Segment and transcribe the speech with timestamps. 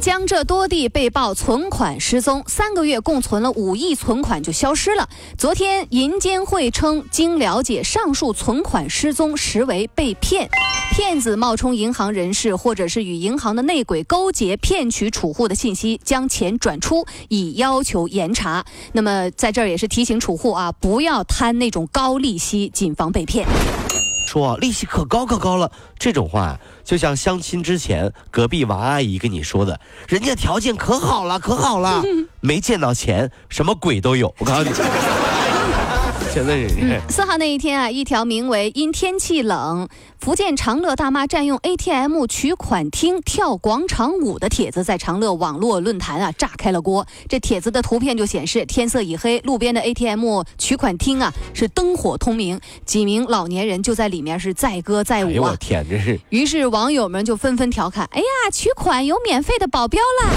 [0.00, 5.08] 江浙多地被曝存款失踪，三个月共存了五亿存款就消失了。
[5.36, 10.48] 昨天，银监会称，经了解，上述存款失踪实为被骗，
[10.92, 18.64] 骗子冒充银行人士或者是与银行的内鬼勾结，骗取储户的信息，将钱转出，以要求严查。
[18.92, 23.46] 那么，在这儿也是提醒储户啊，不要贪那种高利息，谨防被骗。
[24.28, 32.02] 说利息可高可高了，这种话就像相亲之前隔壁王阿姨跟你说的，人家条件可好了可好了，
[32.40, 34.34] 没见到钱，什么鬼都有。
[34.38, 35.17] 我告诉你。
[36.38, 39.88] 现在人家四号那一天啊，一条名为“因天气冷，
[40.20, 47.04] 福建长乐大妈占用 ATM 取款厅跳广场舞”的帖子在长乐网络论坛啊炸开了锅。
[47.28, 55.50] 这帖子的图片就显示，天色已黑，路边的 ATM 取款厅啊是灯火通明，几名老年人就在里面是载歌载舞啊！
[55.50, 56.20] 我天，这是！
[56.28, 60.30] 于是网友们就纷纷调侃：“哎呀，取款有免费的保镖啦！”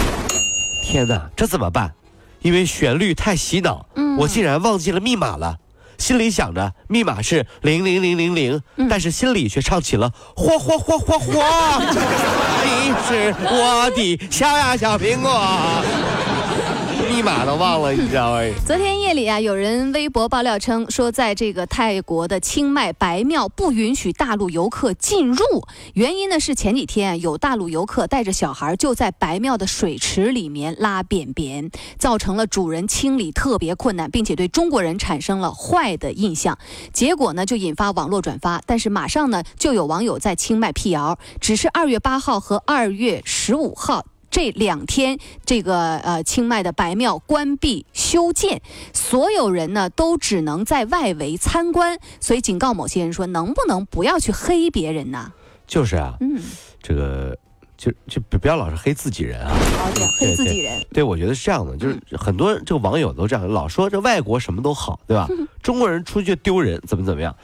[0.84, 1.94] 天哪，这怎么办？
[2.42, 3.86] 因为旋律太洗脑，
[4.18, 5.60] 我竟然忘记了密码了。
[6.02, 11.80] 心里想着密码是零零零零零，但是心里却唱起了嚯嚯嚯嚯嚯，
[12.66, 15.32] 你是我的小呀小苹果。
[17.22, 18.42] 密码都忘了， 你知道吗？
[18.66, 25.46] 昨天夜里啊，有人微博爆料称说，在这个泰国的清迈白庙不允许大陆游客进入，
[25.94, 36.58] 原因呢是前几天有大陆游客带着小孩就在白庙的水池里面拉便便，造成了主人清理特别困难，并且对中国人产生了坏的印象。
[36.92, 44.08] 结果呢就引发网络转发，但是马上呢就有网友在清迈辟谣，只是二月八号和二月十五号。
[44.32, 48.62] 这两天，这个呃，清迈的白庙关闭修建，
[48.94, 55.34] 所有人呢都只能在外围参观，所以警告某些人说，能不能不要去黑别人呢？
[55.68, 56.42] 就是啊，嗯，
[56.82, 57.38] 这个
[57.78, 59.52] 就就不要老是黑自己人啊，
[60.20, 60.82] 黑自己人。
[60.94, 65.28] 对，我觉得是这样的，就是很多这个网友都这样，老说这外国什么都好，对吧？
[65.62, 67.36] 中国人出去丢人，怎么怎么样？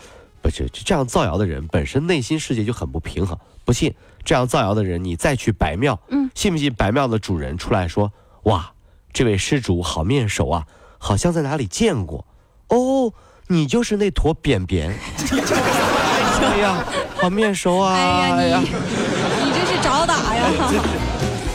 [0.42, 3.38] 不是，这样造谣的人本身内心世界就很不平衡。
[3.66, 3.94] 不信，
[4.24, 8.72] 这样造谣的人，你再去白庙，嗯，信不信白庙的主人出来说，哇，
[9.12, 10.66] 这位施主好面熟啊，
[10.98, 12.26] 好像在哪里见过，
[12.70, 13.14] 哦，
[13.48, 14.90] 你就是那坨便便，
[16.40, 16.86] 哎呀，
[17.18, 20.46] 好面熟啊，哎呀，你你这是找打呀。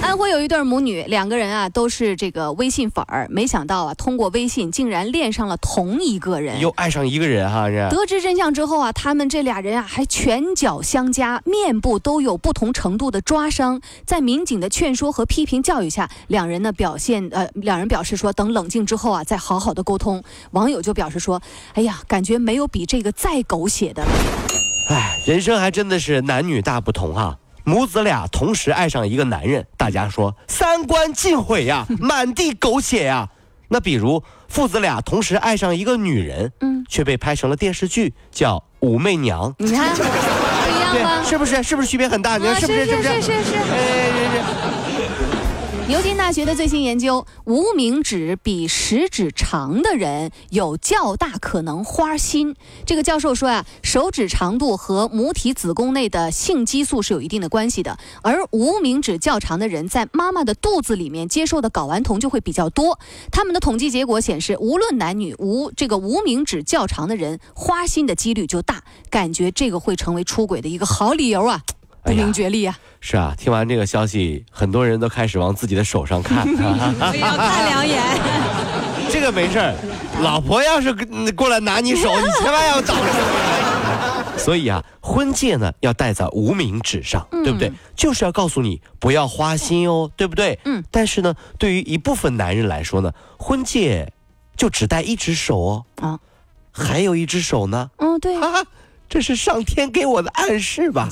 [0.03, 7.69] 安徽有一对母女，两个人啊都是这个微信粉儿，没想到啊通过微信竟然恋上了同一个人，又爱上一个人哈。
[7.89, 13.81] 得知真相之后啊，他们这俩人啊还拳脚相加，面部都有不同程度的抓伤。
[14.05, 20.23] 在民警的劝说和批评教育下，两人呢表现呃，两人表示说等冷静之后啊再好好的沟通。
[20.51, 21.41] 网友就表示说，
[21.75, 24.11] 哎呀，感觉没有比这个再狗血的了。
[24.91, 27.39] 哎，人生还真的是男女大不同哈。
[27.65, 33.29] 母子俩同时爱上一个男人，大家说三观尽毁呀， 满地狗血呀。
[33.69, 39.51] 那比如父子俩同时爱上一个女人，嗯，却被拍成了电视剧，叫《武媚娘》。
[39.59, 41.23] 你看，不一样吗？
[41.25, 41.63] 是不是？
[41.63, 42.37] 是不是区别很大？
[42.37, 42.85] 你看是不是？
[42.85, 44.22] 是是是是是。
[45.89, 52.55] 牛津大学的最新研究，无名指比食指长的人有较大可能花心。
[52.87, 62.99] 这个教授说呀，手指长度和母体子宫内的性激素是有一定的关系的，而无名指较长的人在妈妈的肚子里面接受的睾丸酮就会比较多。
[63.33, 71.63] 他们的统计结果显示，无论男女，无这个无名指较长的人花心的几率就大，感觉这个会成为出轨的一个好理由啊。
[72.15, 72.79] 不明觉厉啊！
[73.01, 76.47] 是啊，听完这个消息，很多人都开始往自己的手上看。
[76.47, 78.03] 我要看两眼。
[79.11, 79.75] 这个没事儿，
[80.23, 80.93] 老婆要是
[81.33, 82.95] 过来拿你手，你千万要找。
[84.39, 87.71] 所以啊，婚戒呢要戴在无名指上，对不对？
[87.95, 90.59] 就是要告诉你不要花心哦，对不对？
[90.65, 90.83] 嗯。
[90.91, 94.13] 但是呢，对于一部分男人来说呢，婚戒
[94.57, 95.85] 就只戴一只手哦。
[96.01, 96.19] 啊。
[96.75, 97.91] 还有一只手呢。
[97.99, 98.35] 嗯，对。
[99.13, 101.07] 这是上天给我的暗示吧？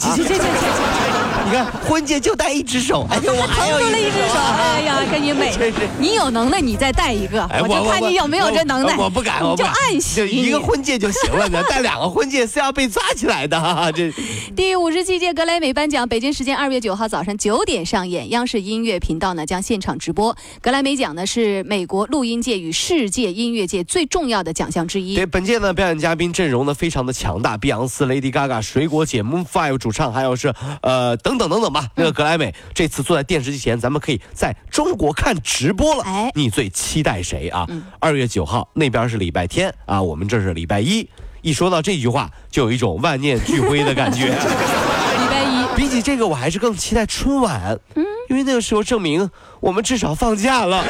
[1.46, 5.52] 你看婚戒就戴 一只手，哎呦，我还有一只手，啊哎呀，跟你美。
[5.98, 8.96] 你有能耐，你再戴一个，哎我就看你有没有这能耐。
[8.96, 14.12] 我我不敢，我你就暗喜就一个婚戒就行了呢， 戴两个婚戒是要被抓起来的， 哈哈这
[14.54, 20.36] 第五十七届格莱美颁奖，北京时间二月九号早上九点上演，央视音乐频道呢将现场直播。
[20.60, 25.26] 格莱美奖呢是美国录音界与世界音乐界最重要的奖项之一对，。
[25.26, 30.52] 本届呢表演嘉宾阵容呢非常的强大，碧昂斯、Lady Gaga、水果姐、Moon Five 主唱，还有是
[30.82, 31.88] 呃等等等等吧。
[31.96, 36.04] 那个格莱美这次坐在电视机前，咱们可以在中国看直播了。
[36.04, 37.66] 哎你最期待谁啊？
[37.98, 41.08] 二月九号那边是礼拜天啊，我们这是礼拜一。
[41.42, 44.26] 一说到这句话，就有一种万念俱灰的感觉。
[44.28, 47.78] 礼拜一，比起这个，我还是更期待春晚，
[48.28, 50.84] 因为那个时候证明我们至少放假了。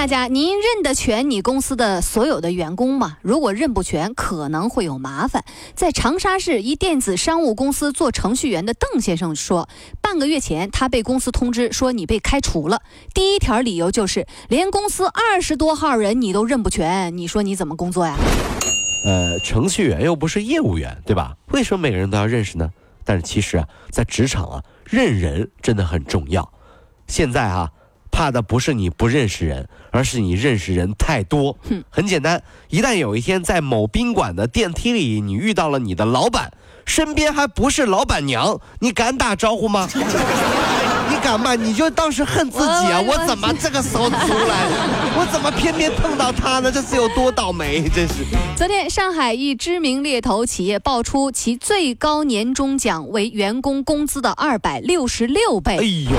[0.00, 3.18] 大家，您认得全你公司的所有的员工吗？
[3.20, 5.44] 如果认不全，可能会有麻烦。
[5.74, 9.68] 在长沙市一电子商务公司做程序员的邓先生说，
[10.00, 12.80] 半个月前他被公司通知说你被开除了。
[13.12, 18.16] 第一条理由就是连公司二十多号人你都认不全，你说你怎么工作呀？
[19.04, 21.36] 呃，程序员又不是业务员，对吧？
[21.48, 22.70] 为什么每个人都要认识呢？
[23.04, 26.50] 但是其实啊，在职场啊，认人真的很重要。
[27.06, 27.70] 现在啊，
[28.20, 31.56] 怕的不是你不认识人，而是你认识人太多。
[31.88, 36.52] 很简单，一旦有一天在某宾馆的电梯里，你遇到了你的老板，
[36.84, 39.88] 身边还不是老板娘，你敢打招呼吗？
[41.08, 41.54] 你敢吗？
[41.54, 43.00] 你就当时恨自己啊！
[43.00, 44.68] 我我怎么这个时候出来？
[45.16, 46.70] 我怎么偏偏碰到他呢？
[46.70, 47.82] 这是有多倒霉？
[47.88, 48.16] 真是。
[48.54, 56.10] 昨天，上海一知名猎头企业爆出其最高年终奖为员工工资的二百六十六倍哎，呦，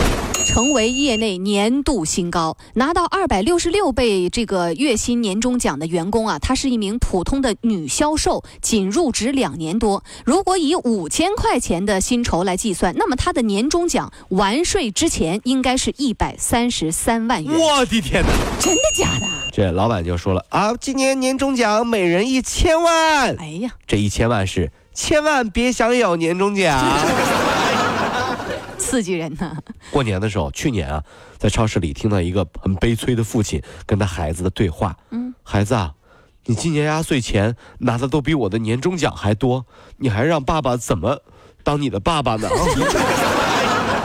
[0.45, 2.57] 成为业内年度新高。
[2.73, 10.03] 拿到二百六十六倍这个月薪年终奖的员工啊，她是一名普通的女销售，仅入职两年多。
[10.25, 17.53] 如果以五千块钱的薪酬来计算，那么她的年终奖完税之前应该是一百三十三万元。
[17.59, 18.29] 我的天哪！
[18.59, 19.27] 真的假的？
[19.51, 26.79] 这老板就说了啊，今年年终奖每人一千万，哎呀，这一千万是千万别想有年终奖。
[28.91, 29.57] 刺激人呢！
[29.89, 31.01] 过年的时候，去年啊，
[31.37, 34.97] 在超市里听到一个很悲催的父亲跟他孩子的对话。
[35.11, 35.93] 嗯，孩子啊，
[36.43, 39.65] 你今年压岁钱拿的都比我的年终奖还多，
[39.95, 41.21] 你还让爸爸怎么
[41.63, 42.49] 当你的爸爸呢？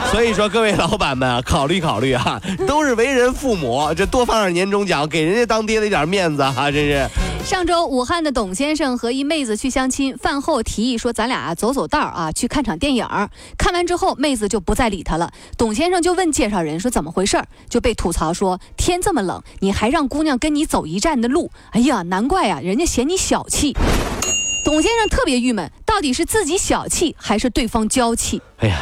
[0.11, 7.07] 所以说，各位老板们啊，考虑考虑啊， 都是为人父母，这多放点年终奖，给人家当爹的一点面子哈、真是。
[7.45, 15.31] 上周，武汉的董先生和一妹子去相亲，饭后提议说：“咱俩啊走走道儿啊，去看场电影儿。”看完之后，妹子就不再理他了。
[15.57, 21.51] 董先生就问介绍人说：“怎么回事儿？”就被吐槽说：“天这么冷，你还让姑娘跟你走一站的路？
[21.71, 23.75] 哎呀，难怪呀、人家嫌你小气。”
[24.65, 28.41] 董先生特别郁闷，到底是自己小气还是对方娇气？
[28.57, 28.81] 哎呀，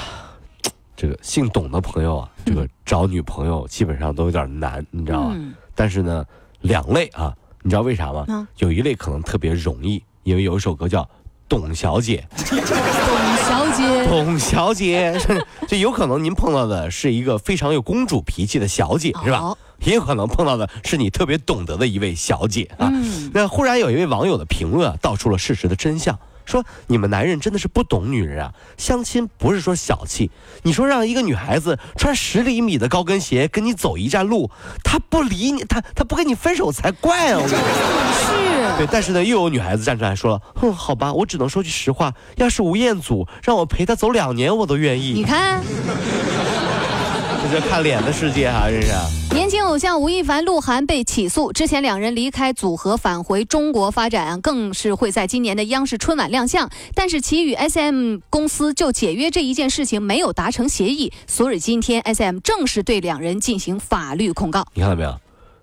[1.06, 5.34] 这个姓董的朋友啊，这个找女朋友基本上都有点难，你知道吧？
[5.36, 6.26] 嗯但是呢，
[6.62, 7.32] 两类啊，
[7.62, 8.26] 你知道为啥吗？
[8.28, 11.04] 嗯有一类可能特别容易，因为有一首歌叫
[11.48, 15.16] 《董小姐》， 董小姐，董小姐，
[15.70, 19.40] 这有可能您碰到的是一个非常有公主脾气的小姐，是吧？
[19.40, 22.90] 哦也有可能碰到的是你特别懂得的一位小姐啊。
[22.92, 26.18] 嗯那忽然有一位网友的评论啊，道出了事实的真相。
[26.46, 28.54] 说你们男人真的是不懂女人啊！
[28.78, 30.32] 相亲不是说小气，
[30.64, 34.50] 你说让一个女孩子穿十厘米的高跟鞋跟你走一站路，
[34.84, 37.40] 她不理你，她她不跟你分手才怪啊！
[37.42, 37.60] 我跟你说。
[38.16, 45.14] 是对，但是呢，又有女孩子站出来说了，哼，好吧，我只能说句实话，要是吴彦祖让我陪他走两年，我都愿意。
[45.14, 45.62] 你看。
[47.48, 48.92] 这是看脸的世界啊，这是。
[49.36, 56.68] 年轻偶像吴亦凡、鹿晗被起诉，之前两人离开组合返回中国发展，更是会在今年的央视春晚亮相。
[56.96, 64.66] 但是其与 SM 公司就解约这一件事情没有达成协议，所以今天 SM 正式对两人进行法律控告。
[64.74, 65.16] 你看到没有？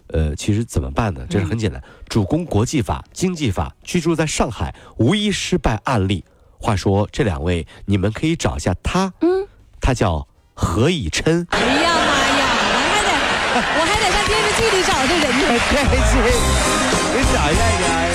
[0.07, 1.27] 呃，其实怎么办呢？
[1.29, 6.25] 这是很简单，主攻国际法、经济法，居住在上海，无一失败案例。
[6.61, 9.45] 话说这两位，你们可以找一下他，嗯，
[9.81, 10.25] 他叫
[10.63, 11.45] 何以琛。
[11.51, 13.11] 哎呀妈呀，我还得
[13.77, 15.45] 我还得上电视剧里找这人呢。
[15.69, 15.75] 开
[16.09, 16.13] 心，
[17.13, 18.12] 你找一下。